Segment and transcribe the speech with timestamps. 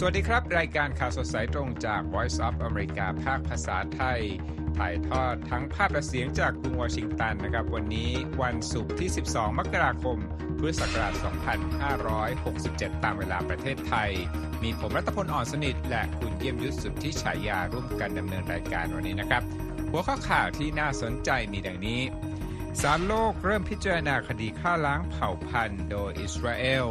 [0.00, 4.20] สวัสดีครับ รายการข่าวสดสายตรงจาก Voice of America ภาคภาษาไทย
[4.78, 8.10] ถ่ายทอดทั้งภาพและเสียงจากกรุงวอชิงตันนะครับ วันนี้
[8.42, 10.18] วันศุกร์ที่ 12 มกราคม
[10.58, 11.14] พุทธศักราช
[12.48, 14.10] 2567 ตามเวลาประเทศไทย
[14.62, 19.42] มีผมรัตพลอ่อนสนิท และคุณเยี่ยมยุทธสุทธิฉายาร่วมกันดำเนินรายการวันนี้นะครับ
[19.90, 22.00] หัวข้อข่าวที่น่าสนใจมีดังนี้
[22.80, 26.88] ศาลโลกเริ่มพิจารณาคดีฆ่าล้างเผ่าพันธุ์โดยอิสราเอล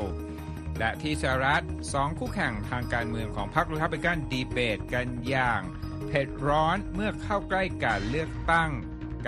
[0.79, 5.61] และที่สหรัฐ สองคู่แข่งทางการเมืองของพรรครีพับลิกันดีเบตกันอย่าง
[6.07, 8.71] เผ็ดร้อนเมื่อเข้าใกล้การเลือกตั้ง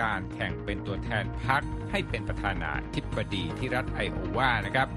[0.02, 4.88] การแข่งเป็นตัวแทนพรรคให้เป็นประธานาธิบดีที่รัฐไอโอวานะครับ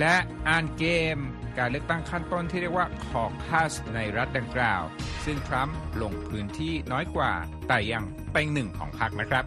[0.00, 0.16] และ
[0.48, 0.84] อ่านเก
[1.16, 1.18] ม
[1.58, 4.82] การเลือกตั้งขั้นต้นที่เรียกว่าคอคัสในรัฐดังกล่าว
[5.24, 7.32] ซึ่งทรัมป์ลงพื้นที่น้อยกว่า
[7.68, 9.44] แต่ยังเป็นหนึ่งของพรรคนะครับ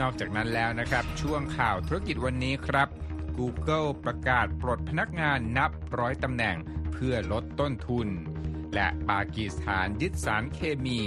[0.00, 2.88] นอกจากนั้นแล้วนะครับ ช่วงข่าวธุรกิจวันนี้ครับ
[3.38, 6.56] Google ประกาศปลดพนักงานนับร้อยตำแหน่ง
[6.92, 8.08] เพื่อลดต้นทุน
[8.74, 11.00] และปากีสถานยึดสารเคมี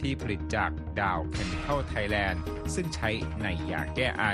[0.00, 2.42] ที่ผลิตจาก Dow Chemical Thailand
[2.74, 3.10] ซึ่งใช้
[3.42, 4.24] ในยาแก้ไอ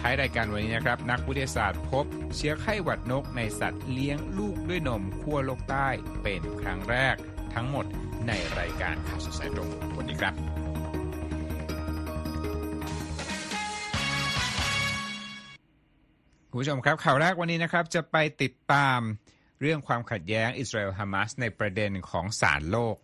[0.00, 2.04] ท้ายรายการวันนี้นะครับ นักวิทยาศาสตร์พบ
[2.36, 5.88] เชื้อไข้หวัดนกในสัตว์เลี้ยงลูกด้วยนมขั้วโลกใต้
[6.22, 7.16] เป็นครั้งแรก
[7.54, 7.86] ทั้งหมด
[8.26, 10.57] ในรายการข่าวสดสายตรงวันนี้ครับ
[16.50, 19.00] คุณผู้ชมครับข่าวแรกวันนี้นะครับจะไปติดตาม
[19.60, 22.96] เรื่องความขัดแย้งอิสราเอลฮามาสในประเด็นของศาลโลก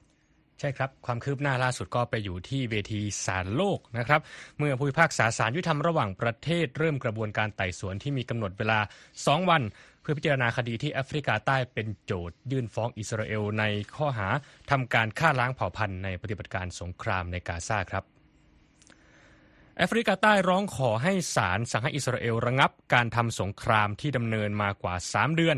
[0.61, 4.21] ใช่ครับ ความคืบหน้าล่าสุดก็ไปอยู่ที่เวทีศาลโลกนะครับ
[4.59, 8.81] เมื่อผู้พิพากษาศาลยุติธรรมระหว่างประเทศเริ่มกระบวนการไต่สวนที่มีกำหนดเวลา
[9.15, 9.63] 2 วัน
[10.01, 13.65] เพื่อพิจารณาคดีที่แอฟริกาใต้เป็นโจทยื่นฟ้องอิสราเอลใน
[13.97, 14.29] ข้อหา
[14.71, 18.14] ทำการฆ่าล้างเผ่าพันธุ์ในปฏิบัติการสงครามในกาซาครับ
[19.79, 25.57] แอฟริกาใต้ร้องขอให้ศาลสั่งให้อิสราเอลระงับการทำสงครามที่ดำเนินมากว่า 3 เดือน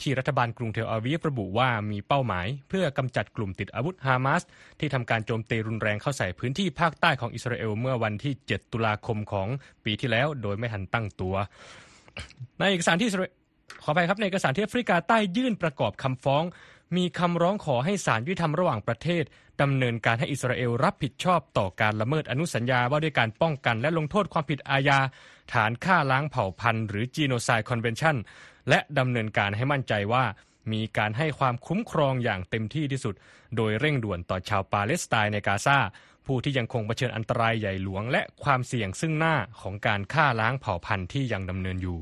[0.00, 4.42] ที่รัฐบาลกรุงเทลอาวีฟระบุว่ามีเป้าหมาย เพื่อกำจัดกลุ่มติดอาวุธฮามาส
[4.80, 9.48] ที่ทำการโจมตีรุนแรงเข้าใส่พื้นที่ภาคใต้ของอิสราเอลเมื่อวันที่ 7 ตุลาคมของ
[9.84, 11.34] ปีที่แล้ว โดยไม่ทันตั้งตัว
[12.58, 13.10] ในเอกสารที่
[13.82, 16.44] ขอไปครับในเอกสารที่แอฟริกาใต้ยื่นประกอบคำฟ้อง
[16.96, 19.24] มีคำร้องขอให้ศาลยุติธรรมระหว่างประเทศ
[19.62, 24.98] ดำเนินการให้อิสราเอลรับผิดชอบต่อการละเมิดอนุสัญญาว่าด้วยการป้องกันและลงโทษความผิดอาญา
[25.52, 28.16] ฐานฆ่าล้างเผ่าพันธุ์หรือ Genocide Convention
[28.68, 30.24] และดำเนินการให้มั่นใจว่า
[30.72, 33.14] มีการให้ความคุ้มครองอย่างเต็มที่ที่สุด
[33.56, 35.78] โดยเร่งด่วนต่อชาวปาเลสไตน์ในกาซา
[36.26, 41.98] ผู้ที่ยังคงเผชิญอันตรายใหญ่หลวง และความเสี่ยงซึ่งหน้าของการฆ่าล้างเผ่าพันธุ์ที่ยังดำเนินอยู่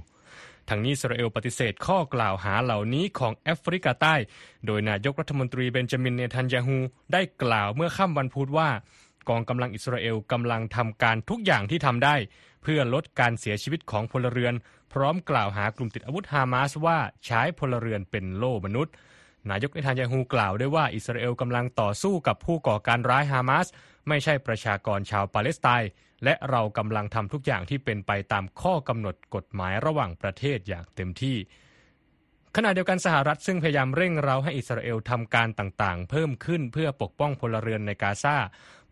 [0.69, 4.15] ทางนี้อิสราเอลปฏิเสธข้อกล่าวหาเหล่านี้ของแอฟริกาใต้
[4.67, 6.79] โดยนายกรัฐมนตรีเบนจามินเนทันยาฮู
[7.13, 8.69] ได้กล่าวเมื่อค่ำวันพุธว่า
[9.29, 12.17] กองกำลังอิสราเอลกำลังทำการทุกอย่างที่ทำได้
[12.63, 14.55] เพื่อลดการเสียชีวิตของพลเรือน
[14.93, 18.93] พร้อมกล่าวหากลุ่มติดอาวุธฮามาสว่าใช้พลเรือนเป็นโล่มนุษย์
[19.51, 23.67] นายกเนทันยาฮูกล่าวด้วยว่าอิสราเอลกำลังต่อสู้กับผู้ก่อการร้ายฮามาส
[24.09, 25.91] ไม่ใช่ประชากรชาวปาเลสไตน์
[26.25, 31.37] และเรากำลังทำทุกอย่างที่เป็นไปตามข้อกำหนดกฎหมายระหว่างประเทศอย่างเต็มที่
[32.57, 38.37] ขณะเดียวกันสหรัฐซึ่งพยายามเร่งเราให้อิสราเอลทำการต่างๆ เพิ่มขึ้นเพื่อปกป้องพลเรือนในกาซา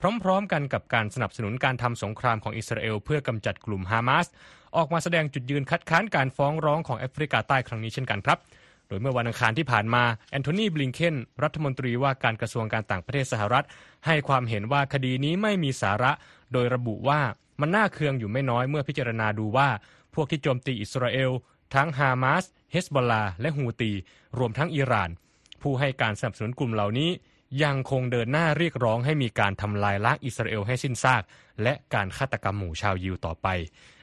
[0.01, 4.27] พร้อมๆ กันกับการสนับสนุนการทำสงครามของอิสราเอลเพื่อกำจัดกลุ่มฮามาส
[4.77, 8.39] ออกมาแสดงจุดยืนคัดค้านการฟ้องร้องของแอฟริกาใต้ครั้งนี้เช่นกันครับ
[8.89, 13.65] โดยเมื่อวันอังคารที่ผ่านมาแอนโทนีบลิงเคนรัฐมนตรีว่าการกระทรวงการต่างประเทศสหรัฐ
[14.07, 16.13] ให้ความเห็นว่าคดีนี้ไม่มีสาระ
[16.53, 17.21] โดยระบุว่า
[17.61, 19.69] มันน่าเคืองอยู่ไม่น้อยเมื่อพิจารณาดูว่า
[20.15, 21.31] พวกที่โจมตีอิสราเอล
[21.75, 23.93] ทั้งฮามาสเฮสบอลลาและฮูตี
[24.39, 25.11] รวมทั้งอิหร่าน
[25.63, 27.11] ผู้ให้การสนับสนุนกลุ่มเหล่านี้
[27.63, 31.23] ยังคงเดินหน้าเรียกร้องให้มีการทำลายล้างอิสราเอลให้สิ้นซาก
[31.63, 33.47] และการฆาตกรรมหมู่ชาวยิวต่อไป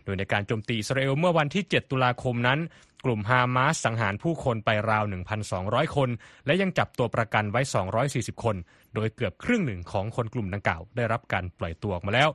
[0.05, 2.59] โดยในการโจมตีอิสราเอลเมื่อวันที่ 7 ตุลาคมนั้น
[3.05, 5.03] กลุ่มฮามาสสังหารผู้คนไปราว
[5.49, 6.09] 1,200 คน
[6.45, 7.61] และยังจับตัวประกันไว้
[8.03, 8.55] 240 คน
[8.95, 12.29] โดยเกือบครึ่งหนึ่งของคนกลุ่มดังกล่าวได้รับการปล่อยตัวออกมาแล้ว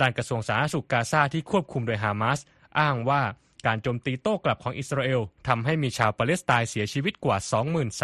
[0.00, 2.38] ด้านกระทรวงสาธารณสุขกาซาที่ควบคุมโดยฮามาส
[2.78, 3.22] อ้างว่า
[3.66, 7.36] การโจมตีโต้กลับของอิสราเอลทำให้มีชาวปาเลสไตน์เสียชีวิตกว่า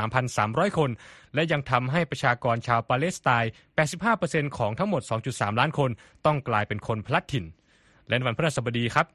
[0.01, 0.91] 23,300 คน
[1.35, 3.51] และยังทำให้ประชากรชาวปาเลสไตน์
[4.05, 5.91] 85%ของทั้งหมด 2.3 ล้านคน
[6.27, 7.45] ต้องกลายเป็นคนพลัดถิ่น
[8.09, 9.07] และวันพฤหัสบดีครับ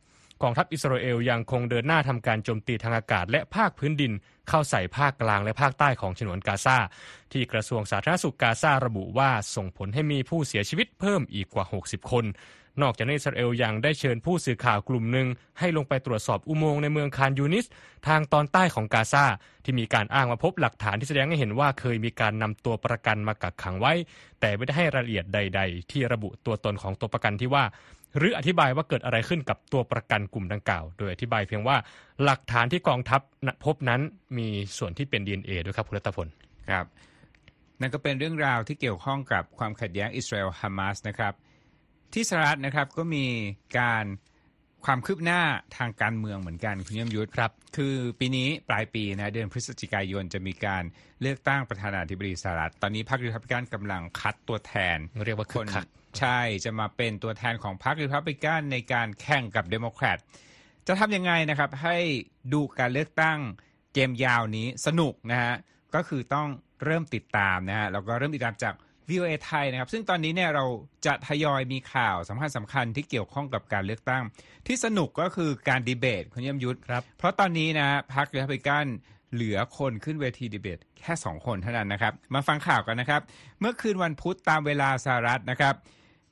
[0.44, 4.12] กองทัพอิสราเอลยังคงเดินหน้าทำการโจมตีทางอากาศ และภาคพื้นดิน
[4.50, 6.78] เข้าใส่ภาคกลางและภาคใต้ของฉนวนกาซา
[7.32, 12.26] ที่กระทรวงสาธารณสุขกาซาระบุว่าส่งผลให้มีผู้เสียชีวิตเพิ่มอีกกว่า 60 คน
[12.82, 15.28] นอกจากนี้อิสราเอลยังได้เชิญผู้สื่อข่าวกลุ่มหนึ่ง
[15.60, 17.66] ให้ลงไปตรวจสอบอุโมงค์ในเมืองคานยูนิส
[18.08, 19.26] ทางตอนใต้ของกาซา
[19.64, 23.94] ที่มีการอ้างมาพบหลักฐานที่แสดงให้เห็นว่าเคยมีการนำตัวประกันมากักขังไว้
[24.40, 27.64] แต่ไม่ได้ให้รายละเอียดใด ๆ ที่ระบุตัวตนของตัวประกันที่ว่า
[28.18, 31.78] หรืออธิบายว่าเกิดอะไรขึ้นกับตัวประกันกลุ่มดังกล่าว โดยอธิบายเพียงว่า
[32.24, 33.22] หลักฐานที่กองทัพ
[33.66, 34.02] พบนั้น
[34.38, 34.48] มี
[34.78, 36.28] ส่วนที่เป็น DNA ด้วยครับคุณรัตพล
[36.72, 36.86] ครับ
[37.82, 41.34] นั่นก็เเป็นเรื่องราวที่เกี่ยวข้องกับความขัดแย้งอิสราเอลฮามาสนะครับ
[42.14, 43.26] ที่สหรัฐนะครับก็มี
[43.80, 44.06] การ
[44.86, 45.42] ความคืบหน้า
[45.78, 50.84] ทางการเมืองเหมือนกันคุณเยี่ยมยุทธครับคือปีนี้ปลายปีนะเดือนพฤศจิกายนจะมีการ
[51.22, 60.18] เลือกตั้งประธานาธิบดีสหรัฐ ตอนนี้พรรครีพับลิกันกำลังคัดตัวแทนเรียกว่าคคึกนคัก ใช่จะมาเป็นตัวแทนของพรรครีพับลิกันในการแข่งกับเดโมแครต
[60.88, 61.98] จะทำยังไงนะครับให้
[62.54, 63.40] ดูการเลือกตั้ง
[63.94, 65.56] เกมยาวนี้สนุกนะฮะ
[65.96, 66.48] ก็คือต้อง
[66.86, 68.74] เริ่มติดตามนะฮะแล้วก็เริ่มติดตามจาก
[69.10, 70.66] VOA ไทยนะครับ ซึ่งตอนนี้เนี่ยเรา
[71.06, 74.24] จะทยอยมีข่าวสำคัญสำคัญที่เกี่ยวข้องกับการเลือกตั้ง
[74.68, 78.86] ที่สนุกก็คือการดีเบตคุณเยี่ยมยุทธครับเพราะตอนนี้นะพรรครีพับลิกัน
[79.34, 83.22] เหลือคนขึ้นเวทีดีเบตแค่ 2 คนเท่านั้นนะครับ มาฟังข่าวกันนะครับ
[83.60, 85.76] เมื่อคืนวันพุธตามเวลาสหรัฐนะครับ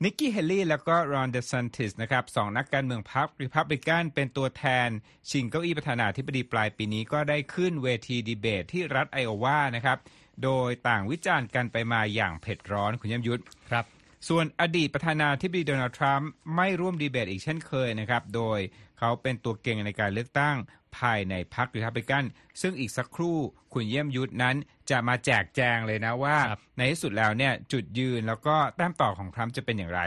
[0.03, 4.89] นิกกี้เฮลลี่แล้วก็รอนเดซันติสนะครับสองนักการเมืองพรรครีพับลิกันเป็นตัวแทน
[5.29, 9.97] ชิงเก้าอี้ประธานาธิบดีปลายปีนี้ก็ได้ขึ้นเวทีดีเบตที่รัฐไอโอวานะครับ
[10.43, 13.41] โดยต่างวิจารณ์กันไปมาอย่างเผ็ดร้อนคุณเยี่ยมยุทธ
[13.71, 13.85] ครับ
[14.27, 18.59] ส่วนอดีตประธานาธิบดีโดนัลด์ทรัมป์ไม่ร่วมดีเบตอีกเช่นเคยนะครับ โดย
[18.99, 20.55] เขาเป็นตัวเก่งในการเลือกตั้ง
[20.97, 22.23] ภายในพรรครีพับลิกัน
[22.61, 23.37] ซึ่งอีกสักครู่
[23.73, 24.55] คุณเยี่ยมยุทธนั้น
[24.89, 30.01] จะมาแจกแจงเลยนะว่าครับในที่สุดแล้วเนี่ยจุดยืนแล้วก็แต้มต่อของทรัมป์จะเป็นอย่างไร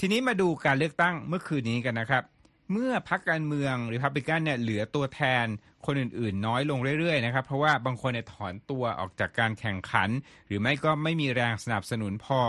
[0.00, 2.24] ทีนี้มาดูการเลือกตั้งเมื่อคืนนี้กันนะครับ
[2.72, 5.46] เมื่อพรรคการเมืองหรือพับลิกันเนี่ยเหลือตัวแทน
[5.86, 10.10] คนอื่นๆ น้อยลงเรื่อยๆนะครับเพราะว่าบางคนเนี่ยถอนตัวออกจากการแข่งขัน
[10.46, 12.40] หรือไม่ก็ไม่มีแรงสนับสนุนพอ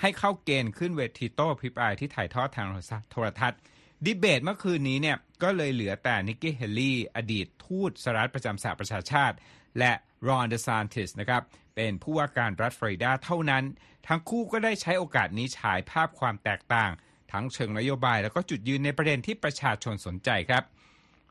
[0.00, 2.66] ให้เข้าเกณฑ์ขึ้นเวทีโต้อภิปรายที่ถ่ายทอดทาง
[3.10, 3.60] โทรทัศน์
[4.04, 9.36] ดีเบตเมื่อคืนนี้เนี่ยก็เลยเหลือแต่นิกกี้เฮลลี่อดีตทูตสหรัฐประจำสหประชาชาติ
[9.78, 9.92] และ
[10.28, 11.42] รอนเดซานติสนะครับ
[11.76, 13.64] เป็นผู้ว่าการรัฐฟลอริดาเท่านั้น
[14.08, 16.90] ทั้งคู่ก็ได้ใช้โอกาสนี้ฉายภาพความแตกต่าง
[17.32, 20.64] ทั้งเชิงนโยบายแล้วก็จุดยืนในประเด็นที่ประชาชนสนใจครับ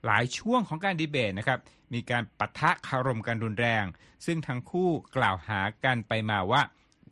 [0.06, 1.60] หลายช่วงของการดีเบตนะครับ
[1.94, 3.86] มีการปะทะคารมกันรุนแรง
[4.26, 6.62] ซึ่งทั้งคู่กล่าวหากันไปมาว่า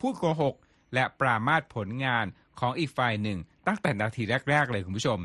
[0.00, 0.54] พูดโกหก
[0.94, 2.26] และปรามาสผลงาน
[2.60, 5.20] ของอีกฝ่ายหนึ่ง ตั้งแต่นาทีแรก ๆ เลยคุณผู้ชม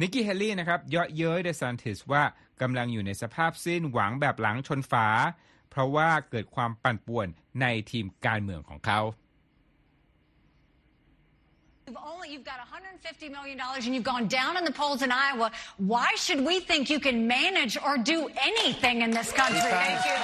[0.00, 2.22] นิกกี้เฮลลี่นะครับเยาะเย้ยเดซันติสว่า
[2.62, 5.06] กำลังอยู่ในสภาพสิ้นหวังแบบหลังชนฝา
[5.70, 7.28] เพราะว่าเกิดความปั่นป่วน
[7.60, 9.00] ในทีมการเมืองของเขา
[11.86, 15.10] You've only you've got 150 million dollars and you've gone down in the polls in
[15.24, 15.48] Iowa.
[15.94, 18.18] Why should we think you can manage or do
[18.50, 19.72] anything in this country?
[19.84, 20.18] Thank you.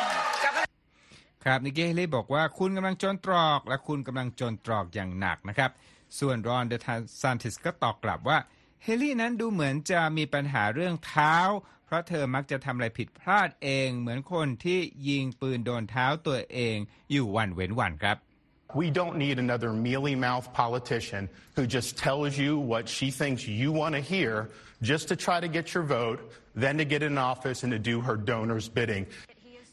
[1.44, 5.70] ครับนิกกี้เฮลลี่บอกว่าคุณกำลังจนตรอก และคุณกำลังจนตรอกอย่างหนักนะครับ
[6.20, 6.72] ส่วนรอนเด
[7.22, 8.38] ซันติสก็ตอบกลับว่า
[8.88, 11.36] เฮลลี่นั้นดูเหมือนจะมีปัญหาเรื่องเท้า
[11.86, 14.78] เพราะเธอมักจะทำอะไรผิดพลาดเอง เหมือนคนที่
[15.08, 16.76] ยิงปืนโดนเท้าตัวเอง
[17.10, 18.16] อยู่วันเว้นวันครับ
[18.80, 21.22] We don't need another mealy mouth politician
[21.56, 24.32] who just tells you what she thinks you want to hear
[24.90, 26.18] just to try to get your vote,
[26.62, 29.04] then to get in office and to do her donors' bidding.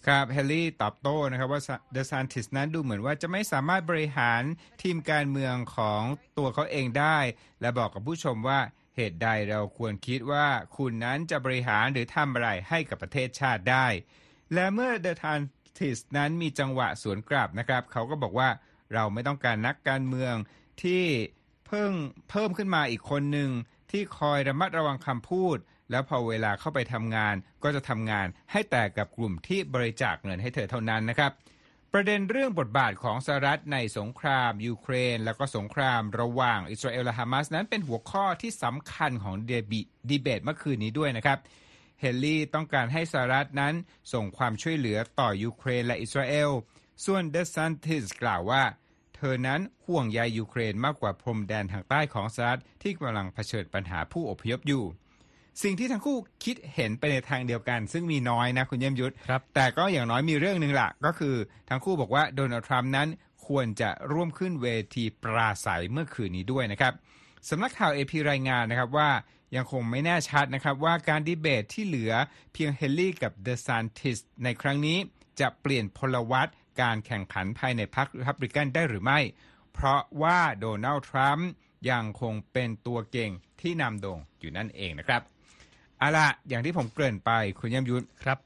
[0.07, 1.61] ครับเฮลลี่ตอบโต้นะครับว่า
[1.93, 4.41] เดซานติสนั้นดูเหมือนว่าจะไม่สามารถบริหาร
[4.81, 6.01] ทีมการเมืองของ
[6.37, 7.17] ตัวเขาเองได้
[7.61, 8.59] และบอกกับผู้ชมว่า
[8.95, 10.47] เหตุใดเราควรคิดว่า
[10.77, 13.87] คุณนั้นจะบริหารหรือทำอะไรให้กับประเทศชาติได้
[14.53, 15.39] และเมื่อเดซาน
[15.77, 18.49] ติสนั้นมีจังหวะสวนกลับนะครับ เขาก็บอกว่า
[18.93, 20.35] เราไม่ต้องการนักการเมือง
[20.83, 21.03] ที่
[21.67, 21.91] เพิ่ง
[22.29, 23.49] เพิ่มขึ้นมาอีกคนหนึ่ง
[23.91, 25.57] ที่คอยระมัดระวังคำพูด
[25.91, 31.31] แล้วพอเวลาเข้าไปทำงานก็จะทำงานให้แต่กับกลุ่มที่บริจาคเงินให้เธอเท่านั้นนะครับ
[31.95, 41.37] ประเด็นเรื่องบทบาทของสหรัฐในสงครามยูเครน แล้วก็สงครามระหว่างอิสราเอลและฮามาสนั้นเป็นหัวข้อที่สำคัญของเดบิดีเบตเมื่อคืนนี้ด้วยนะครับ
[41.99, 43.73] เฮลลี่ต้องการให้สหรัฐนั้น
[44.13, 46.51] ส่งความช่วยเหลือต่อยูเครนและอิสราเอล
[47.05, 48.63] ส่วนเดซันติสกล่าวว่า
[49.15, 54.83] เธอนั้นห่วงใยยูเครนมากกว่าพรมแดนทางใต้ของสหรัฐที่กำลังเผชิญปัญหาผู้อพยพอยู่
[55.61, 61.35] สิ่งที่ทั้งคู่คิดเห็นไปในทางเดียวกัน ซึ่งมีน้อยนะคุณเยี่ยมยุทธครับแต่ก็อย่างน้อยมีเรื่องหนึ่งละก็คือ
[61.69, 63.07] ทั้งคู่บอกว่าโดนัลด์ทรัมป์นั้น
[63.47, 66.93] ควรจะร่วมขึ้นเวทีปราศรัยเมื่อคืนนี้ด้วยนะครับ
[67.49, 69.09] สำนักข่าวเอพีรายงานนะครับว่า
[69.55, 72.13] ยังคงไม่แน่ชัดนะครับว่าการดีเบตที่เหลือ
[72.53, 74.97] เพียงเฮลลี่กับเดซานติสในครั้งนี้
[75.39, 76.47] จะเปลี่ยนพลวัต
[76.81, 79.19] การแข่งขันภายในพรรครีพับลิกันได้หรือไม่
[79.73, 81.49] เพราะว่าโดนัลด์ทรัมป์
[81.89, 83.31] ยังคงเป็นตัวเก่ง
[83.61, 85.21] ที่นำโด่งอยู่นั่นเองนะครับ
[86.03, 88.37] เอาละอย่างที่ผมเกริ่นไปคุณเยี่ยมยุทธครับ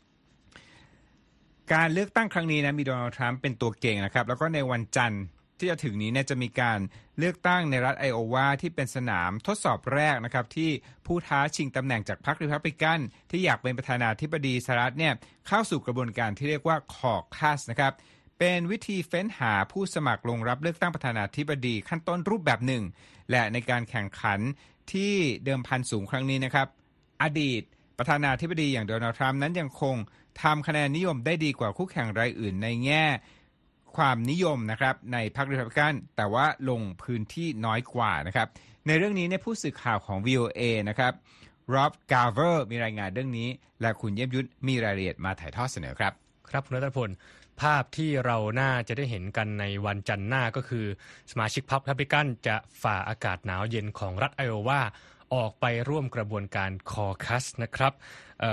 [1.74, 5.24] การเลือกตั้งครั้งนี้นะมีโดนัลด์ทรัมป์เป็นตัวเก่งนะครับ แล้วก็ในวันจันทร์
[5.60, 6.80] ที่จะถึงนี้เนี่ยจะมีการ
[7.18, 10.70] เลือกตั้งในรัฐไอโอวาที่เป็นสนามทดสอบแรกนะครับ ที่
[11.06, 13.00] ผู้ท้าชิงตำแหน่งจากพรรครีพับลิกัน
[13.32, 15.14] ที่อยากเป็นประธานาธิบดีสหรัฐเนี่ย
[15.48, 17.94] เข้าสู่กระบวนการที่เรียกว่าคอคัสนะครับ
[18.40, 22.84] เป็นวิธีเฟ้นหาผู้สมัครลงรับเลือกตั้งประธานาธิบดีขั้นต้นรูปแบบหนึ่ง
[23.32, 24.40] และในการแข่งขัน
[24.94, 25.14] ที่
[25.46, 26.68] เดิมพันสูงครั้งนี้นะครับ
[27.22, 27.62] อดีต
[27.98, 29.96] ประธานาธิบดีอย่างโดนัลด์ทรัมป์นั้นยังคง
[30.44, 33.06] ทำคะแนนนิยมได้ดีกว่าคู่แข่งรายอื่นในแง่
[33.96, 38.48] ความนิยมนะครับในพรรครีพับลิกันแต่ว่าลงพื้นที่น้อยกว่านะครับ
[38.88, 41.14] ในเรื่องนี้เนี่ยผู้สื่อข่าวของ VOA นะครับ
[41.74, 43.50] ร็อบการ์เวอร์มีรายงานเรื่องนี้
[43.82, 46.14] และคุณเยี่ยมยุทธมีรายละเอียดมาถ่ายทอดเสนอครับ
[46.50, 47.10] ครับคุณรัตพล
[47.62, 50.86] ภาพที่เราน่าจะได้เห็นกันในวันจันทร์หน้าก็คือ
[51.32, 54.82] สมาชิกพรรครีพับลิกันจะฝ่าอากาศหนาวเย็นของรัฐไอโอวา
[55.34, 57.94] ออกไปร่วมกระบวนการคอคัสนะครับ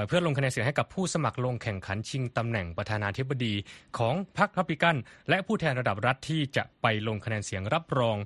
[0.07, 3.55] เพื่อลงคะแนนเสียงให้กับผู้สมัครลงแข่งขันชิงตำแหน่งประธานาธิบดี
[3.99, 4.97] ของพรรครีพับลิกัน
[5.29, 8.17] และผู้แทนระดับรัฐที่จะไปลงคะแนนเสียงรับรอง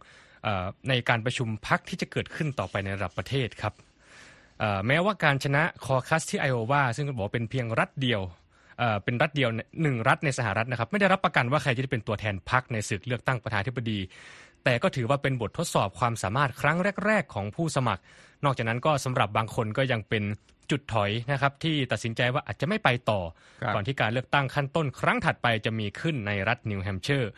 [0.88, 3.74] ในการประชุมพรรคที่จะเกิดขึ้นต่อไปในระดับประเทศครับ
[4.86, 8.20] แม้ว่าการชนะคอคัสที่ไอโอวาซึ่งบอกเป็นเพียงรัฐเดียว
[9.04, 9.50] เป็นรัฐเดียว
[9.82, 13.98] หนึ่งรัฐในสหรัฐนะครับไม่ได้รับประกันว่าใครจะได้เป็นตัวแทนพรรคในศึกเลือกตั้งประธานาธิบดี
[14.64, 18.02] แต่ก็ถือว่าเป็นบททดสอบความสามารถครั้งแรก ๆ ของผู้สมัคร
[18.44, 20.24] นอกจากนั้นก็สำหรับบางคนก็ยังเป็น
[20.70, 23.20] จุดถอยนะครับที่ตัดสินใจว่าอาจจะไม่ไปต่อ
[23.74, 27.30] ก่อนที่การเลือกตั้งขั้นต้นครั้งถัดไปจะมีขึ้นในรัฐนิวแฮมเชอร์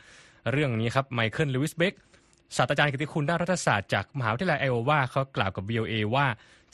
[0.52, 1.94] เรื่องนี้ครับไมเคิลลูวิสเบก
[2.56, 6.26] ศาสตราจารย์กิตติคุณด้านรัฐศาสตร์จากมหาวิทยาลัยไอโอวาเขากล่าวกับ VOA ว่า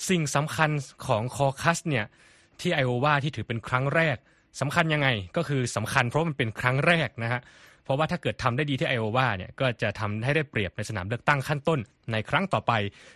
[0.09, 0.71] สิ่งสำคัญ
[1.07, 2.05] ของคอคัสเนี่ย
[2.61, 4.17] ที่ไอโอวาที่ถือเป็นครั้งแรก
[4.61, 7.41] สำคัญยังไงก็คือสำคัญเพราะมันเป็นครั้งแรกนะฮะ
[7.87, 11.79] เพราะว่าถ้าเกิดทำได้ดีที่ไอโอวาเนี่ยก็จะทำให้ได้เปรียบในสนามเลือกตั้งขั้นต้น
[12.13, 12.73] ในครั้งต่อไป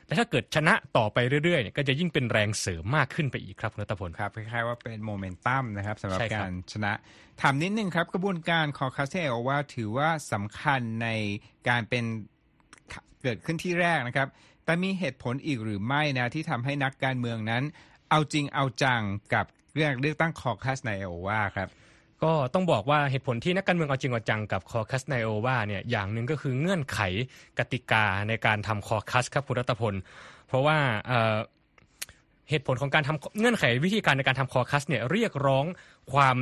[0.07, 6.93] และถ้าเกิดชนะต่อไปเรื่อยๆเนี่ยก็จะยิ่งเป็นแรงเสริมมากขึ้นไปอีกครับคุณรัตพลครับคล้ายๆว่าเป็นโมเมนตัมนะครับสำหรับการชนะ
[7.41, 11.09] ถามนิดนึงครับ กระบวนการคอคัสไอโอวาถือว่าสำคัญใน
[11.69, 12.05] การเป็น
[13.23, 14.29] เกิดขึ้นที่แรกนะครับ
[14.65, 17.63] แต่มีเหตุผลอีกหรือไม่นะที่ทำให้นักการเมืองนั้น
[18.11, 19.03] เอาจริงเอาจัง
[19.35, 21.69] กับเรื่องเลือกตั้งคอคัสในไอโอวาครับ
[22.25, 27.01] ก็ต้องบอกว่าเหตุผลที่นักการเมืองเอาจริงเอาจังกับคอคัสในไอโอวาเนี่ยอย่างหนึ่งก็คือเงื่อนไข
[27.59, 29.95] กติกาในการทำคอคัสครับคุณรัตพล
[30.47, 30.77] เพราะว่า
[32.51, 35.65] เหตุผลของการทำเงื่อนไขวิธีการในการทำคอคัสเนี่ยเรียกร้อง
[36.13, 36.37] ความ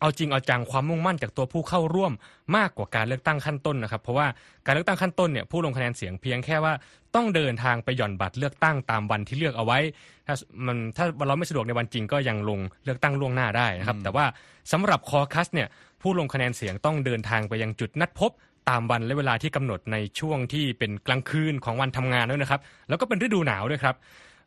[0.00, 2.12] เอาจริงเอาจังความมุ่งมั่นจากตัวผู้เข้าร่วม
[2.56, 4.26] มากกว่าการเลือกตั้งขั้นต้นนะครับเพราะว่า
[4.66, 6.72] การเลือกตั้งขั้นต้นเนี่ยผู้ลงคะแนนเสียงเพียงแค่ว่า
[7.14, 9.78] ต้องเดินทางไปหย่อนบัตรเลือกตั้งตามวันที่เลือกเอาไว้
[10.26, 10.34] ถ้า
[10.66, 14.24] มันถ้าเราไม่สะดวกในวันจริงก็ยังลงเลือกตั้งล่วงหน้าได้นะครับแต่ว่า
[14.72, 15.68] สำหรับคอคัสเนี่ย
[16.02, 18.30] ผู้ลงคะแนนเสียงต้องเดินทางไปยังจุดนัดพบ
[18.68, 23.96] ตามวันและเวลาที่กำหนดในช่วงที่เป็นกลางคืนของวันทำงานด้วยนะครับ แล้วก็เป็นฤดูหนาวด้วยครับ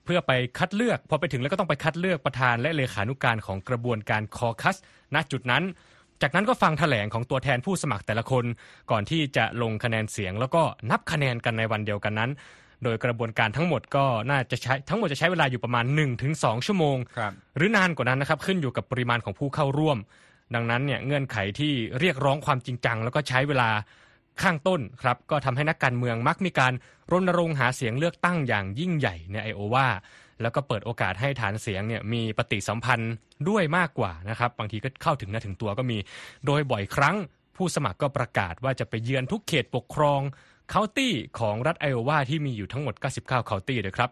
[0.06, 4.76] เพื่อไปคัดเลือก พอไปถึงแล้วก็ต้องไปคัดเลือกประธานและเลขานุการของกระบวนการคอคัส
[5.16, 5.64] ณจุดนั้น
[6.22, 8.46] จากนั้นก็ฟังถแถลงของตัวแทนผู้สมัครแต่ละคน
[8.92, 12.32] ก่อนที่จะลงคะแนนเสียง แล้วก็นับคะแนนกันในวันเดียวกันนั้น
[12.84, 15.86] โดยกระบวนการทั้งหมดก็น่าจะใช้ทั้งหมดจะใช้เวลาอยู่ประมาณ
[16.26, 16.98] 1-2 ชั่วโมง
[17.58, 19.98] หรือนานกว่านั้นนะครับขึ้นอยู่กับปริมาณของผู้เข้าร่วม
[20.56, 23.70] ดังนั้นเนี่ยเงื่อนไขที่เรียกร้องความจริงจัง แล้วก็ใช้เวลา
[24.42, 26.74] ข้างต้นครับก็ทำให้นักการเมืองมักมีการ
[27.12, 29.88] รณรงค์หาเสียงเลือกตั้งอย่างยิ่งใหญ่ในไอโอวา
[30.42, 33.14] แล้วก็เปิดโอกาสให้ฐานเสียงเนี่ยมีปฏิสัมพันธ์
[33.50, 35.98] ด้วยมากกว่านะครับ บางทีก็เข้าถึงเนื้อถึงตัวก็มี
[36.46, 37.16] โดยบ่อยครั้ง
[37.56, 40.22] ผู้สมัครก็ประกาศว่าจะไปเยือนทุกเขตปกครอง
[40.70, 44.10] เคาน์ตี้ของรัฐไอโอวาที่มีอยู่ทั้งหมด 99 เคาน์ตี้เลยครับ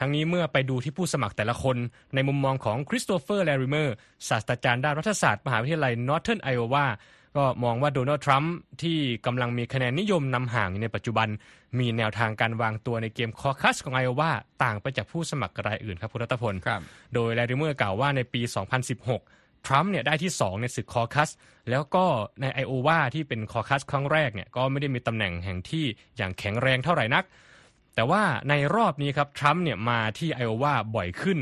[0.00, 1.76] ทั้งนี้เมื่อไปดูที่ผู้สมัครแต่ละคน
[2.14, 3.94] ในมุมมองของคริสโตเฟอร์แลริเมอร์
[4.28, 6.86] ศาสตราจารย์ด้านรัฐศาสตร์มหาวิทยาลัยนอร์เทิร์นไอโอวา
[7.36, 11.28] ก็มองว่าโดนัลด์ทรัมป์ที่กำลังมีคะแนนนิยมนำห่างในปัจจุบัน
[11.78, 14.30] มีแนวทางการวางตัวในเกมคอคัสของไอโอวา
[14.64, 16.54] ต่างไปจากผู้สมัครรายอื่นครับคุณรัตพล
[17.14, 18.42] โดยแลริเมอร์กล่าวว่าในปี
[19.04, 21.30] 2016 ทรัมป์เนี่ยได้ที่ 2 ในศึกคอคัส
[21.70, 22.04] แล้วก็
[22.40, 25.84] ในไอโอวาที่เป็นคอคัสครั้งแรกเนี่ยก็ไม่ได้มีตำแหน่งแห่งที่
[26.16, 27.24] อย่างแข็งแรงเท่าไหร่นัก
[27.94, 31.38] แต่ว่าในรอบนี้ครับทรัมป์เนี่ยมาที่ไอโอวาบ่อยขึ้น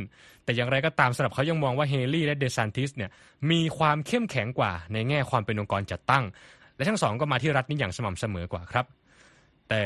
[0.53, 3.11] แต่อย่างไรก็ตามสำหรับเขายังมองว่าเฮลี่และเดซันติสเนี่ย
[3.51, 6.25] มีความเข้มแข็งกว่าในแง่ความเป็นองค์กรจัดตั้ง
[6.77, 8.87] และทั้งสองก็มาที่รัฐนี้อย่างสม่ำเสมอกว่าครับ
[9.69, 9.81] แต่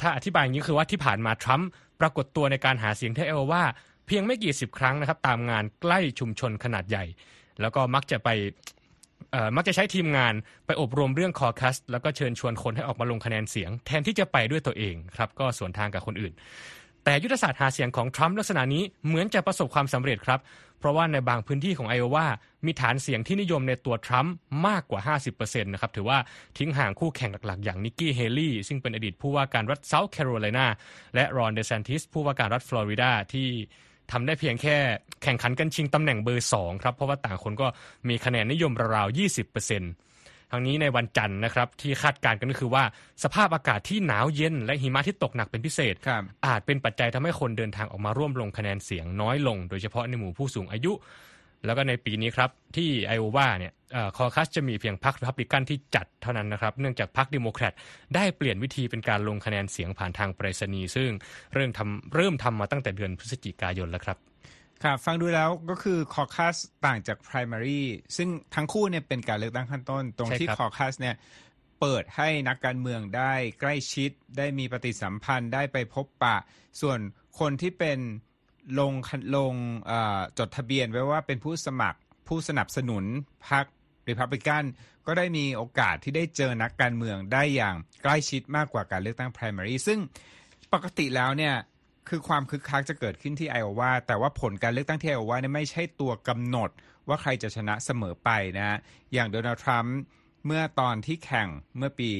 [0.00, 1.68] ถ้าอธิบายอย่างนี้คือว่าที่ผ่านมาทรัมป์
[2.00, 3.62] ปรากฏตัวในการหาเสียงที่ไอโอวา
[4.06, 7.04] เพียงไม่กี่สิบครั้งนะครับตามงานใกล้ชุมชนขนาดใหญ่
[7.60, 8.28] แล้วก็มักจะไป
[9.56, 10.34] มักจะใช้ทีมงาน
[10.66, 16.32] ไปอบรมเรื่องคอคัสแล้วก็เชิญชวนคนให้ออกมาลงคะแนนเสียง แทนที่จะไปด้วยตัวเองครับก็สวนทางกับคนอื่น
[17.04, 20.40] แต่ยุทธศาสตร์หาเสียงของทรัมป์ลักษณะนี้เหมือนจะประสบความสำเร็จครับ
[20.78, 22.26] เพราะว่าในบางพื้นที่ของไอโอวา
[22.66, 24.34] มีฐานเสียงที่นิยมในตัวทรัมป์
[24.66, 26.18] มากกว่า 50%นะครับ ถือว่า
[26.58, 30.66] ทิ้งห่างคู่แข่งหลักๆ อย่างนิกกี้เฮลี่ซึ่งเป็นอดีตผู้ว่าการรัฐเซาท์แคโรไลนา
[31.14, 33.48] และรอนเดซันติสผู้ว่าการรัฐฟลอริดาที่
[34.12, 34.76] ทำได้เพียงแค่
[35.22, 37.66] แข่งขันกันชิงตำแหน่งเบอร์2ครับเพราะว่าต่างคนก็
[38.08, 39.18] มีคะแนนนิยมราวๆ
[39.62, 40.13] 20%
[40.54, 42.84] ทั้งนี้ในวันจันทร์นะครับที่คาดการณ์กันก็คือว่า
[43.24, 45.94] สภาพอากาศที่หนาวเย็น และหิมะที่ตกหนักเป็นพิเศษ
[46.46, 50.92] อาจเป็นปัจจัยทำให้คนเดินทางออกมาร่วมลงคะแนนเสียงน้อยลง โดยเฉพาะในหมู่ผู้สูงอายุ
[51.66, 53.72] แล้วก็ในปีนี้ครับที่ไอโอวาเนี่ย
[54.16, 57.72] คอคัสจะมีเพียงพรรครีพับลิกันที่จัดเท่านั้นนะครับ เนื่องจากพรรคเดโมแครต
[58.14, 61.10] ได้เปลี่ยนวิธีเป็นการลงคะแนนเสียงผ่านทางไปรษณีย์ซึ่ง
[61.54, 64.18] เริ่มทำเริ่มทำมาตั้งแต่เดือนพฤศจิกายนแล้วครับ
[64.82, 67.82] ครับฟังดูแล้วก็คือคอคัสต่างจาก primary
[68.16, 71.14] ซึ่งทั้งคู่เนี่ยเป็นการเลือกตั้งขั้นต้น ตรงที่คอคัสเนี่ย
[71.80, 76.36] เปิดให้นักการเมืองได้ใกล้ชิด ได้มีปฏิสัมพันธ์ได้ไปพบปะ
[76.80, 76.98] ส่วน
[77.38, 77.98] คนที่เป็น
[78.78, 78.92] ลง
[79.36, 79.54] ลง
[80.38, 83.04] จดทะเบียนไว้ว่าเป็นผู้สมัครผู้สนับสนุน
[83.48, 83.66] พรรค
[84.08, 84.64] ริพับลิกัน
[85.06, 89.98] ก็ได้มีโอกาสที่ได้เจอนักการเมืองได้อย่างใกล้ชิดมากกว่าการเลือกตั้ง primary ซึ่ง
[90.74, 91.54] ปกติแล้วเนี่ย
[92.08, 96.70] คือความคึกคักจะเกิดขึ้นที่ไอโอวาแต่ว่าผลการเลือกตั้งที่ไอโอวาเนี่ยไม่ใช่ตัวกำหนด
[97.08, 98.78] ว่าใครจะชนะเสมอไปนะ
[99.12, 99.98] อย่างโดนัลด์ทรัมป์
[100.46, 102.10] เมื่อตอนที่แข่งเมื่อปี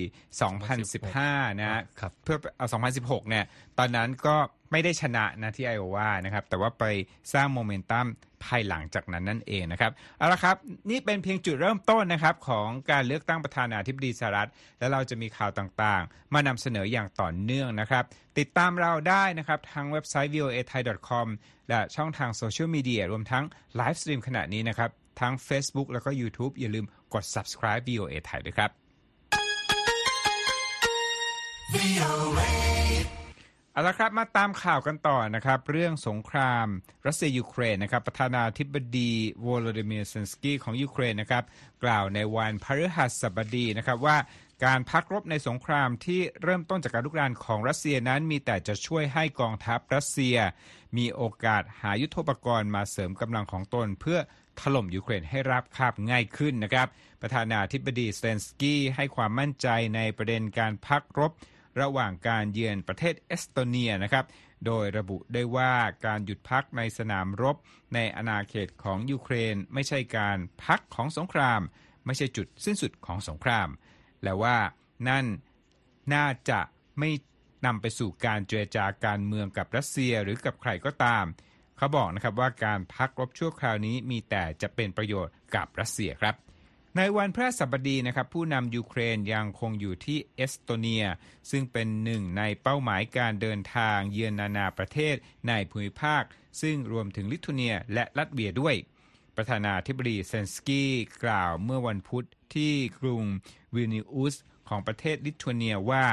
[0.76, 1.82] 2015 นะ
[2.24, 2.66] เพื่อเอา
[2.98, 3.44] 2016 เนี่ย
[3.78, 4.36] ตอนนั้นก็
[4.72, 6.84] ไม่ได้ชนะนะที่ไอโอวานะครับ แต่ว่าไป
[7.32, 8.06] สร้างโมเมนตัม
[8.44, 10.56] ภายหลังจากนั้นนั่นเองนะครับเอาละครับ
[10.90, 18.04] นี่เป็นเพียงจุดเริ่มต้นนะครับของการเลือกตั้งประธานาธิบดีสหรัฐ และเราจะมีข่าวต่างๆ มานำเสนออย่างต่อเนื่องนะครับ
[18.38, 21.26] ติดตามเราได้นะครับทางเว็บไซต์ voa thai com
[21.68, 23.44] และช่องทางโซเชียลมีเดียรวมทั้ง
[23.76, 24.90] ไลฟ์สตรีมขณะนี้นะครับ
[25.20, 28.70] ทั้ง Facebook แล้วก็ YouTube อย่าลืมกด subscribe VOA ไทยด้วยครับ
[33.74, 36.66] เอาละครับมาตามข่าวกันต่อนะครับ เรื่องสงคราม
[37.06, 39.12] รัสเซียยูเครนนะครับ ประธานาธิบดี
[39.46, 41.44] โวโลดิเมียร์เซเลนสกี้ของยูเครนนะครับ
[41.84, 44.16] กล่าวในวันพฤหัสบดีนะครับว่า
[44.64, 50.36] การพักรบในสงครามที่เริ่มต้นจากการลุกรานของรัสเซียนั้น มีแต่จะช่วยให้กองทัพรัสเซีย
[50.96, 54.18] มีโอกาสหายุทโธปกรณ์มาเสริมกำลังของตนเพื่อ
[54.60, 56.88] ถล่มยูเครนให้รับคาบง่ายขึ้นนะครับ
[57.22, 61.32] ประธานาธิบดีเซนสกี้ให้ความมั่นใจในประเด็นการพักรบ
[61.80, 64.24] ระหว่างการเยือนประเทศเอสโตเนียนะครับ
[64.66, 65.74] โดยระบุได้ว่า
[66.06, 67.56] การหยุดพักในสนามรบ
[67.94, 71.60] ในอาณาเขตของยูเครน ไม่ใช่การพักของสงคราม
[72.06, 73.68] ไม่ใช่จุดสิ้นสุดของสงคราม
[74.22, 74.58] และว่า
[75.08, 75.26] นั่น
[76.14, 76.60] น่าจะ
[76.98, 77.10] ไม่
[77.66, 81.24] นำไปสู่การเจรจาการเมืองกับรัสเซียหรือกับใครก็ตาม
[81.76, 86.43] เขาบอกนะครับว่าการพักรบชั่วคราวนี้มีแต่จะเป็นประโยชน์กับรัสเซียครับ
[86.98, 91.04] ในวันพระสัปดีนะครับผู้นำยูเครนยังคงอยู่ที่เอสโตเนีย
[91.50, 95.14] ซึ่งเป็นหนึ่งในเป้าหมายการเดินทางเยือนนานาประเทศ
[95.48, 96.22] ในภูมิภาค
[96.60, 98.74] ซึ่งรวมถึงลิทัวเนียและลัตเวียด้วย
[99.36, 100.90] ประธานาธิบดีเซนสกี้
[101.24, 103.24] กล่าวเมื่อวันพุธที่กรุง
[103.74, 104.34] วินิอุส
[104.68, 106.06] ของประเทศลิทัวเนียว่า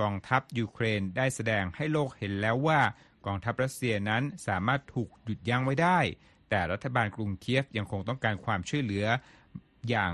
[0.00, 2.80] กองทัพยูเครนได้แสดงให้โลกเห็นแล้วว่า
[3.26, 5.98] กองทัพรัสเซียนั้นสามารถถูกหยุดยั้งไว้ได้
[6.50, 9.06] แต่รัฐบาลกรุงเคียฟยังคงต้องการความช่วยเหลือ
[9.88, 10.12] อย่าง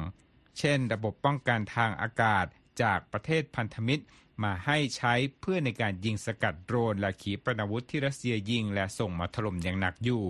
[0.58, 2.46] เช่น ระบบป้องกันทางอากาศ
[2.82, 4.04] จากประเทศพันธมิตร
[4.42, 10.22] มาให้ใช้เพื่อในการยิงสกัดโดรนและขีปนาวุธที่รัสเซียยิงและส่งมาถล่มอย่างหนักอยู่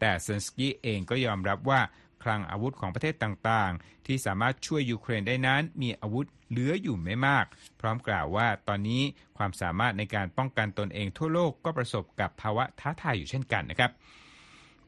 [0.00, 1.80] แต่เซนสกี้เองก็ยอมรับว่า
[2.22, 7.44] คลังอาวุธของประเทศต่างๆ ที่สามารถช่วยยูเครนได้นั้น มีอาวุธเหลืออยู่ไม่มาก
[7.80, 9.02] พร้อมกล่าวว่าตอนนี้
[9.36, 13.90] ความสามารถในการป้องกันตนเองทั่วโลกก็ประสบกับภาวะท้าทายอยู่เช่นกันนะครับ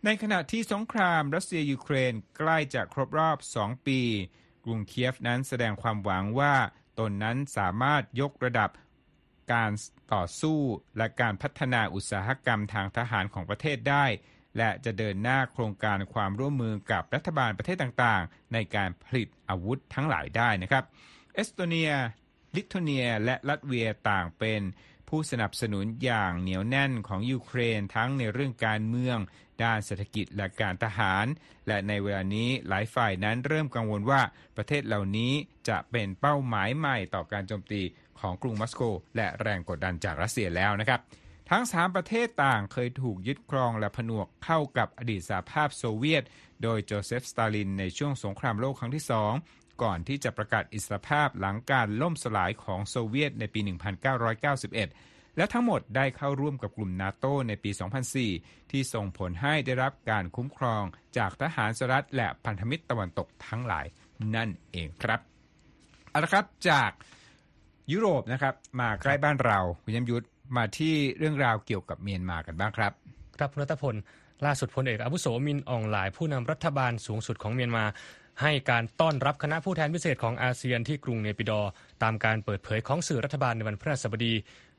[0.06, 4.00] ในขณะที่สงครามรัสเซียยูเครนใกล้จะครบรอบ 2 ปี
[4.64, 6.54] กรุงเคียฟนั้นแสดงความหวังว่า
[6.98, 8.70] ตนนั้นสามารถยกระดับ
[9.52, 9.70] การ
[10.14, 10.58] ต่อสู้
[10.96, 14.04] และการพัฒนาอุตสาหกรรมทางทหารของประเทศได้
[14.58, 20.84] และจะเดินหน้าโครงการความร่วมมือกับรัฐบาลประเทศต่างๆ ในการผลิตอาวุธทั้งหลายได้นะครับ
[21.34, 21.90] เอสโตเนีย
[22.56, 24.60] ลิทัวเนีย และลัตเวียต่างเป็น
[25.14, 29.18] ผู้สนับสนุนอย่างเหนียวแน่นของยูเครนทั้งในเรื่องการเมือง
[29.62, 31.26] ด้านเศรษฐกิจและการทหาร
[31.68, 34.20] และในเวลานี้หลายฝ่ายนั้นเริ่มกังวลว่า
[34.56, 35.32] ประเทศเหล่านี้
[35.68, 37.82] จะเป็นเป้าหมายใหม่ต่อการโจมตี
[38.20, 38.82] ของกรุงมอสโก
[39.16, 41.00] และแรงกดดันจากรัสเซียแล้วนะครับ
[41.50, 46.24] ทั้งสามประเทศต่างเคยถูกยึดครองและผนวกเข้ากับอดีตสหภาพโซเวียต
[46.62, 49.32] โดยโจเซฟสตาลินในช่วงสงครามโลกครั้งที่สอง
[49.82, 53.60] ก่อนที่จะประกาศอิสรภาพหลังการล่มสลายของโซเวียตในปี
[54.24, 57.70] 1991 และทั้งหมดได้เข้าร่วมกับกลุ่มนาโตในปี
[58.20, 60.82] 2004 ที่ส่งผลให้ได้รับการคุ้มครอง
[61.16, 63.86] จากทหารสหรัฐและพันธมิตรตะวันตกทั้งหลาย
[64.34, 65.20] นั่นเองครับ
[66.10, 66.90] เอาละครับจาก
[67.92, 72.92] ยุโรปนะครับมาใกล้บ้านเราคุณยมยุทธมาที่เรื่องราวเกี่ยวกับเมียนมากันบ้างครับ
[73.38, 73.94] ครับรัตพล
[74.46, 77.84] ล่าสุดพลเอกอาวุโสมินอองหลายผู้นำรัฐบาลสูงสุดของเมียนมา
[78.40, 81.60] ให้การต้อนรับคณะผู้แทนพิเศษของอาเซียนที่กรุงเนปิดอ
[82.02, 84.34] ตามการเปิดเผยของสื่อรัฐบาลในวันพฤหัสบดี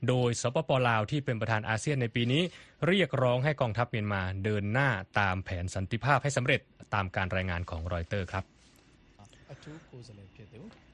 [0.08, 2.42] โดยสปปลาวที่เป็นประธานอาเซียนในปีนี้
[2.88, 4.90] เรียกร้องให้กองทัพเมียนมาเดินหน้า
[5.20, 6.62] ตามแผนสันติภาพให้สำเร็จ
[6.94, 8.44] ตามการรายงานของรอยเตอร์ครับ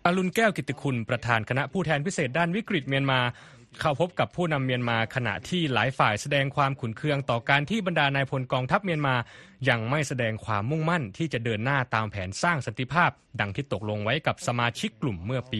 [0.05, 3.19] อรุณแก้วกิติคุณประธานคณะผู้แทนพิเศษด้านวิกฤตเมียนมา
[3.79, 9.15] เข้าพบกับผู้นำเมียนมาขณะที่หลายฝ่ายแสดงความขุนเคืองต่อการที่บรรดานายพลกองทัพเมียนมา
[9.69, 15.59] ยังไม่แสดงความมุ่งมั่นที่จะเดินหน้าตามแผนสร้างสันติภาพ ดังที่ตกลงไว้กับสมาชิกกลุ่มเมื่อปี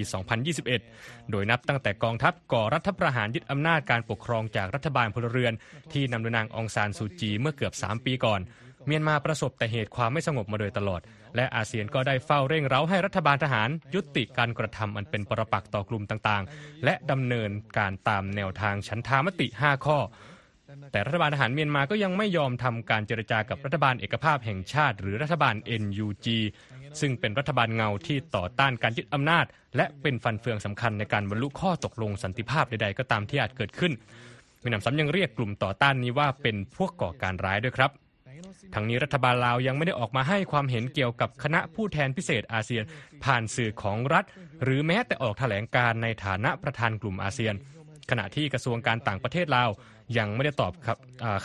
[0.66, 5.54] 2021 โดยนับตั้งแต่กองทัพก่อรัฐประหารยึดอำนาจการปกครองจากรัฐบาลพลเรือน
[5.94, 8.42] ที่นำโดยนางองซานซูจีเมื่อเกือบ 3 ปีก่อน
[8.88, 11.02] เมียนมาประสบแต่เหตุความไม่สงบมาโดยตลอด
[11.36, 19.98] และอาเซียนก็ได้เฝ้าเร่งเร้าให้รัฐบาลทหาร ยุติการกระทำอันเป็นปรปักษ์ต่อกลุ่มต่างๆ และดำเนินการตามแนวทางฉันทามติ 5 ข้อ
[20.92, 26.28] แต่รัฐบาลทหารเมียนมาก็ยังไม่ยอมทำการเจรจากับรัฐบาลเอกภาพแห่งชาติ หรือรัฐบาล NUG
[27.02, 33.94] ซึ่งเป็นรัฐบาลเงาที่ต่อต้านการยึดอำนาจ และเป็นฟันเฟืองสำคัญในการบรรลุข้อตกลงสันติภาพใดๆก็ตามที่อาจเกิดขึ้น
[34.64, 37.92] มีนำซ้ำยังเรียกกลุ่มต่อต้านนี้ว่าเป็นพวกก่อการร้ายด้วยครับ
[38.76, 42.84] ทั้งนี้รัฐบาลลาวยังไม่ได้ออกมาให้ความเห็นเกี่ยวกับคณะผู้แทนพิเศษอาเซียน
[43.24, 44.26] ผ่านสื่อของรัฐ
[44.64, 47.54] หรือแม้แต่ออกแถลงการในฐานะประธานกลุ่มอาเซียน
[48.10, 49.70] ขณะที่กระทรวงการต่างประเทศลาว
[50.18, 50.74] ยังไม่ได้ตอบ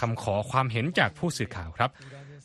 [0.00, 1.90] คำขอความเห็นจากผู้สื่อข่าวครับ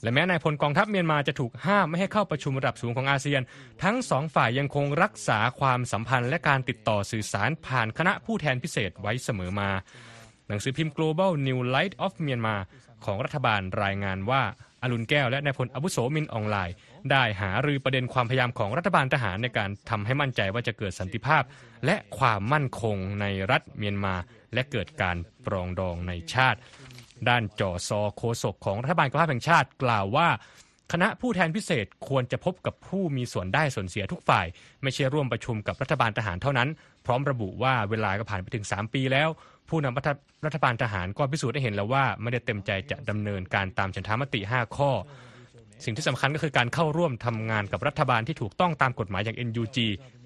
[0.04, 3.42] และแม้นายพลกองทัพเมียนมาจะถูกห้ามไม่ให้เข้าประชุมระดับสูงของอาเซียน
[3.84, 9.70] ทั้งสองฝ่ายยังคงรักษาความสัมพันธ์และการติดต่อสื่อสารผ่านคณะผู้แทนพิเศษไว้เสมอมา
[10.48, 12.62] หนังสือพิมพ์ Global New Light of Myanmar
[13.06, 14.42] ของรัฐบาลรายงานว่า
[14.84, 16.76] อรุณแก้วและนายพลอาวุโสมินอองไลน์
[17.12, 21.44] ได้หารือประเด็นความพยายามของรัฐบาลทหารในการทำให้มั่นใจว่าจะเกิดสันติภาพ
[21.86, 24.16] และความมั่นคงในรัฐเมียนมา
[24.54, 26.60] และเกิดการปรองดองในชาติ
[27.30, 30.28] ด้านจอซอโคศกของรัฐบาลกภาพแห่งชาติกล่าวว่า
[30.92, 34.46] คณะผู้แทนพิเศษควรจะพบกับผู้มีส่วนได้ส่วนเสียทุกฝ่าย
[34.84, 36.70] ไม่ใช่ร่วมประชุมกับรัฐบาลทหารเท่านั้น
[37.06, 39.30] พร้อมระบุว่าเวลาก็ผ่านไปถึง 3 ปีแล้ว
[39.70, 39.98] ผู้นำ
[40.46, 44.92] รัฐบาลทหารก็พิสูจน์ได้เห็นแล้วว่าไม่ได้เต็มใจจะดำเนินการตามฉันทามติ 5 ข้อ
[45.86, 49.78] สิ่งที่สำคัญก็คือการเข้าร่วมทำงานกับรัฐบาลที่ถูกต้องตามกฎหมายอย่าง NUG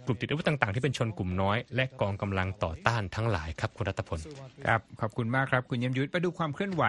[0.06, 4.20] กลุ่มติดอาวุธต่างๆ ที่เป็นชนกลุ่มน้อย และกองกำลังต่อต้านทั้งหลายครับคุณรัตพล
[4.66, 6.84] ครับขอบคุณมากครับ คุณยมยุทธไปดูความเคลื่อนไหว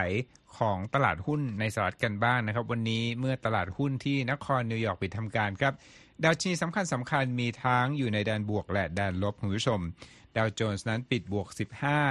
[0.59, 5.73] ของตลาดหุ้นในสหรัฐกันบ้างนะครับ วันนี้เมื่อตลาดหุ้นที่นครนิวยอร์กปิดทำการครับ
[6.23, 9.81] ดาวชีสำคัญสำคัญมีทั้งอยู่ในแดนบวกและแดนลบคุณผู้ชม
[10.37, 11.49] ดาวโจนส์นั้นปิดบวก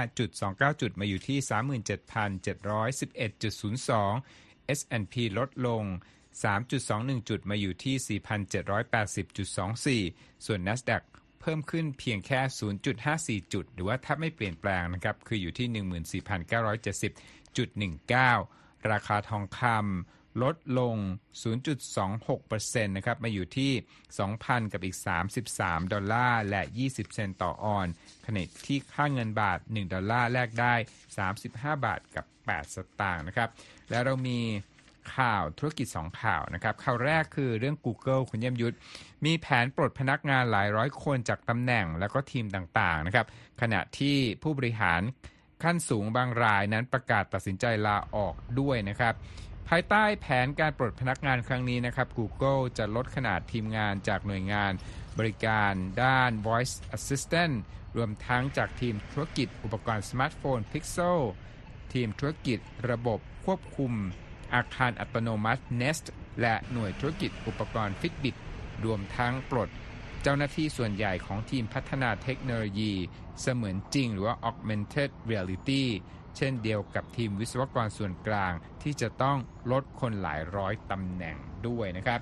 [0.08, 1.38] 15.29 จุดมาอยู่ที่
[4.70, 5.84] 37,711.02 S&P ลดลง
[6.52, 8.20] 3.21 จุดมาอยู่ที่
[10.00, 11.02] 4,780.24 ส่วน NASDAQ
[11.40, 12.40] เพิ่มขึ้นเพียงแค่
[13.40, 15.68] 0.54 จุด หรือว่าถ้าไม่เปลี่ยนแปลงนะครับ คืออยู่ที่
[18.08, 20.96] 14,970.19 ราคาทองคำ ลดลง
[21.76, 23.72] 0.26%นะครับ มาอยู่ที่
[24.22, 24.96] 2,000 กับอีก
[25.44, 27.86] 33 ดอลลาร์ และ 20 เซนต์ต่อออนซ์
[28.26, 30.74] ขณะที่ค่าเงินบาท 1 ดอลลาร์แลกได้
[31.28, 33.48] 35 บาทกับ 8 สตางค์นะครับ
[33.90, 34.40] แล้วเรามี
[35.16, 38.76] ข่าวธุรกิจ 2 ข่าวนะครับ ข่าวแรกคือเรื่อง Google คุณเยี่ยมยุทธ
[39.24, 43.26] มีแผนปลดพนักงานหลายร้อยคนจากตำแหน่งแล้วก็ทีมต่างๆนะครับ
[43.60, 45.02] ขณะที่ผู้บริหาร
[45.62, 49.14] ขั้นสูงบางรายนั้นประกาศตัดสินใจลาออกด้วยนะครับ
[49.68, 54.72] ภายใต้แผนการปลดพนักงานครั้งนี้นะครับ Google จะลดขนาดทีมงานจากหน่วยงาน
[55.18, 55.72] บริการ
[56.04, 57.54] ด้าน Voice Assistant
[57.96, 61.20] รวมทั้งจากทีมธุรกิจอุปกรณ์สมาร์ทโฟน Pixel
[61.92, 62.58] ทีมธุรกิจ
[62.90, 63.92] ระบบควบคุม
[64.54, 66.04] อาคารอัตโนมัติ Nest
[66.40, 68.36] และหน่วยธุรกิจอุปกรณ์ Fitbit
[68.84, 69.68] รวมทั้งปลด
[70.22, 72.92] เจ้าหน้าที่ส่วนใหญ่ของทีมพัฒนาเทคโนโลยี
[73.40, 75.84] เสมือนจริงหรือว่า augmented reality
[76.36, 79.38] เช่นเดียวกับทีมวิศวกรส่วนกลางที่จะต้อง
[79.72, 81.36] ลดคนหลายร้อยตำแหน่ง
[81.68, 82.20] ด้วยนะครับ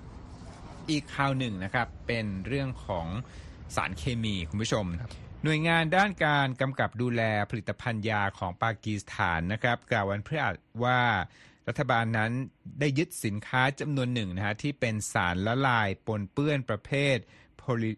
[0.90, 3.06] อีกข่าวหนึ่งนะครับเป็นเรื่องของ
[3.76, 4.86] สารเคมีคุณผู้ชม
[5.44, 11.00] หน่วยงานด้านการกำกับดูแลผลิตภัณฑ์ยาของปากีสถานนะครับ กล่าววันพฤหัสว่า
[11.68, 12.30] รัฐบาลนั้น
[12.80, 17.16] ได้ยึดสินค้าจำนวนหนึ่งนะฮะที่เป็นสารละลายปนเปื้อนประเภท
[17.56, 17.92] โพลิ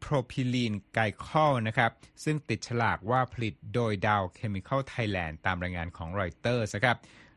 [0.00, 1.92] โพรพิลีนไกคอลนะครับ
[2.24, 6.96] ซึ่งติดฉลากว่าผลิตโดยดาวเคมีคอลไทยแลนด์ตามรายงานของรอยเตอร์นะครับ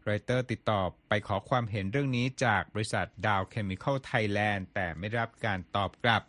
[0.10, 6.21] รอยเตอร์ติดต่อไปขอความเห็นเรื่องนี้จากบริษัทดาวเคมีคอลไทยแลนด์แต่ไม่ได้รับการตอบกลับ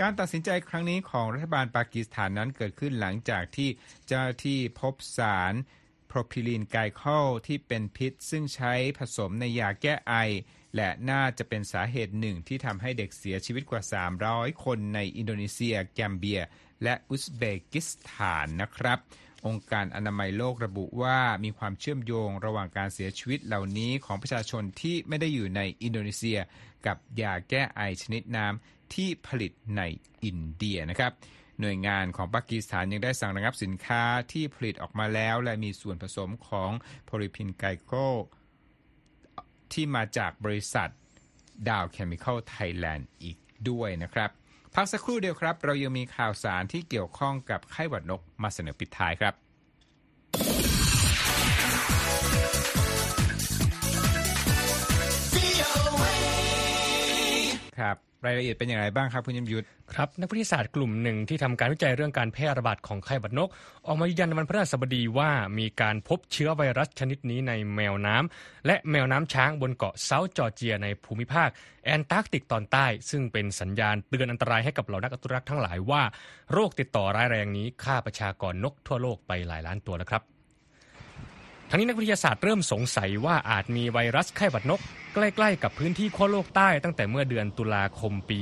[0.00, 3.68] การตัดสินใจครั้งนี้ของรัฐบาลปากีสถานนั้นเกิดขึ้นหลังจากที่
[4.06, 5.54] เจ้าหน้าที่พบสาร
[6.08, 10.14] โพรพิลีนไกลคอลที่เป็นพิษ ซึ่งใช้ผสมในยาแก้ไอ
[10.76, 13.82] และน่าจะเป็นสาเหตุหนึ่งที่ทำให้เด็กเสียชีวิตกว่า
[14.22, 16.40] 300 คนในอินโดนีเซีย แกมเบีย
[16.82, 18.98] และอุซเบกิสถานนะครับ
[19.46, 26.38] องค์การอนามัยโลกระบุว่ามีความเชื่อมโยงระหว่างการเสียชีวิตเหล่านี้ของประชาชนที่ไม่ได้อยู่ในอินโดนีเซีย
[26.86, 29.82] กับยาแก้ไอชนิดน้ำที่ผลิตใน
[30.24, 31.12] อินเดียนะครับ
[31.60, 36.70] หน่วยงานของปากีสถานยังได้สั่งระงับสินค้าที่ผลิตออกมาแล้ว และมีส่วนผสมของ
[37.04, 37.92] โพลิพินไกโค
[39.74, 40.88] ที่มาจากบริษัท
[41.68, 43.36] ดาวเคมีคอลไทยแลนด์อีก
[43.70, 44.30] ด้วยนะครับ
[44.74, 49.34] พักสักครู่เดียวครับ เรายังมีข่าวสารที่เกี่ยวข้องกับไข้หวัดนกมาเสนอปิดท้ายครับ
[57.78, 63.48] ครับ รายละเอียดเป็นอย่างไรบ้างครับคุณเยี่ยมยุทธครับนักวิทยาศาสตร์กลุ่มหนึ่งที่ทำการวิจัยเรื่องการแพร่ระบาดของไข้หวัดนก
[63.86, 71.48] ออกมายืนยันในวันพฤหัสบดีว่ามีการพบเชื้อไวรัสชนิดนี้ในแมวน้ำและแมวน้ำช้างบนเกาะเซาท์จอร์เจีย ในภูมิภาค
[71.84, 76.02] แอนตาร์กติกตอนใต้ ซึ่งเป็นสัญญาณเตือนอันตรายให้กับเหล่านักอนุรักษ์ทั้งหลายว่า
[76.52, 80.22] โรคติดต่อร้ายแรงนี้ฆ่าประชากรนกทั่วโลกไปหลายล้านตัวแล้วครับ
[81.74, 84.80] ทั้งนี้นักวิทยาศาสตร์เริ่มสงสัยว่าอาจมีไวรัสไข้หวัดนก
[85.14, 88.38] ใกล้ๆ กับพื้นที่ขั้วโลกใต้ตั้งแต่เมื่อเดือนตุลาคมปี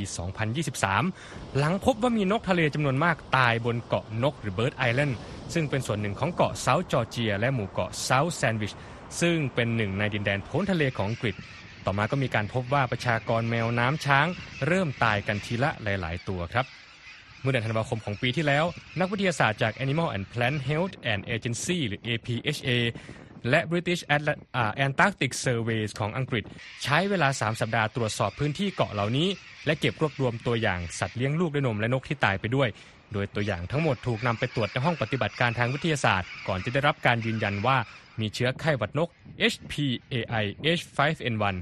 [0.79, 5.19] 2023 หลังพบว่ามีนกทะเลจำนวนมากตายบนเกาะนกหรือเบิร์ดไอแลนด์
[5.55, 8.73] ซึ่งเป็นส่วนหนึ่งของเกาะเซาท์จอร์เจีย และหมู่เกาะเซาท์แซนด์วิช
[9.21, 11.35] ซึ่งเป็นหนึ่งในดินแดนพ้นทะเลของอังกฤษ
[11.85, 14.27] ต่อมาก็มีการพบว่าประชากรแมวน้ำช้าง
[14.67, 16.67] เริ่มตายกันทีละหลาย ๆ ตัวครับ
[17.41, 18.65] เมื่อเดือนธันวาคมของปีที่แล้ว
[19.01, 22.71] นักวิทยาศาสตร์จาก Animal and Plant Health and Agency หรือ APHA
[23.51, 24.03] และ British
[24.87, 26.45] Antarctic Surveys ของอังกฤษ
[26.85, 29.29] ใช้เวลา 3 สัปดาห์ตรวจสอบพื้นที่เกาะเหล่านี้
[29.67, 32.69] และเก็บรวบรวมตัวอย่างสัตว์เลี้ยงลูกด้วยนมและนกที่ตายไปด้วย
[33.13, 37.77] โดยตัวอย่างทั้งหมดถูกนำไปตรวจในห้องปฏิบัติการทางวิทยาศาสตร์ ก่อนจะได้รับการยืนยันว่า
[38.21, 39.09] มีเชื้อไข้หวัดนก
[39.53, 40.45] HPAI
[40.79, 41.57] H5N1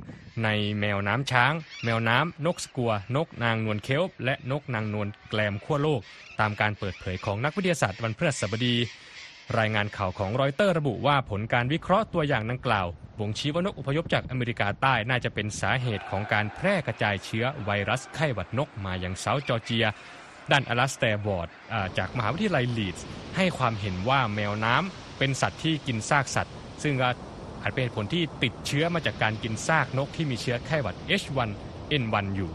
[0.44, 0.48] ใน
[0.80, 1.52] แมวน้ำช้าง
[1.84, 6.00] แมวน้ำ นกสกัว นกนางนวลเคลปและนกนางนวลแกลมขั้วโลก
[6.40, 8.76] ตามการเปิดเผยของนักวิทยาศาสตร์วันพฤหัสบดี
[9.58, 12.86] รายงานข่าวของรอยเตอร์ระบุว่าผลการวิเคราะห์ตัวอย่างดังกล่าว
[13.18, 19.86] บ่งชี้ว่านกอพยพจากอเมริกาใต้น่าจะเป็นสาเหตุของการแพร่กระจายเชื้อไวรัสไข้หวัดนกมายังเซาท์จอร์เจีย
[20.52, 23.04] ด้านอลาสแตร์ วอร์ดอ่าจากมหาวิทยาลัยลีดส์
[23.36, 26.94] ให้ความเห็นว่าแมวน้ำเป็นสัตว์ที่กินซากสัตว์ ซึ่ง
[27.62, 32.50] อาจเป็นเหตุผลที่ติดเชื้อมาจากการกินซากนกที่มีเชื้อไข้หวัด H1N1 อยู่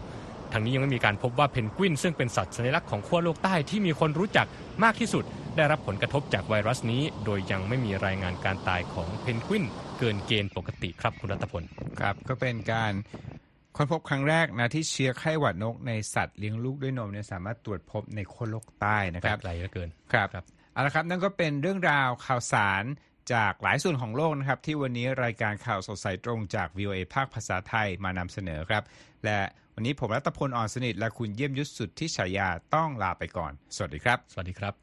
[0.51, 4.47] ทั้งนี้ยังไม่มีการพบว่าเพนกวิน ซึ่งเป็นสัตว์สัญลักษณ์ของขั้วโลกใต้ที่มีคนรู้จัก
[4.83, 5.23] มากที่สุด
[5.55, 9.65] ได้รับผลกระทบจากไวรัสนี้ โดยยังไม่มีรายงานการตายของเพนกวิน
[9.99, 11.63] เกินเกณฑ์ปกติครับคุณรัตพล
[11.99, 12.93] ครับก็เป็นการ
[13.75, 22.83] ค้นพบครั้งแรกนะที่เชื้อไข้หวัดนกในสัตว์เลี้ยงลูกด้วยนมเนี่ยสามารถตรวจพบในขั้วโลกใต้นะแปคลรับกใจเหลือเกินครับครับเอาละครับนั่นก็เป็นเรื่องราวข่าวสาร
[23.33, 28.83] จากหลายส่วนของโลกนะครับ ที่วันนี้รายการข่าวสดสายตรงจาก VOA ภาคภาษาไทยมานำเสนอครับ
[29.25, 29.39] และ
[29.75, 34.82] วันนี้ผมรัตพลอ่อนสนิทและคุณเยี่ยมยุทธสุดที่ฉายาต้องลาไปก่อน สวัสดีครับ สวัสดีครับ